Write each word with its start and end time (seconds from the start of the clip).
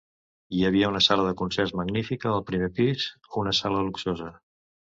Hi 0.53 0.61
havia 0.69 0.87
una 0.93 1.01
sala 1.07 1.25
de 1.27 1.33
concerts 1.41 1.75
magnífica 1.81 2.33
al 2.39 2.43
primer 2.49 2.71
pis, 2.81 3.07
una 3.45 3.57
sala 3.61 3.87
luxosa. 3.87 4.35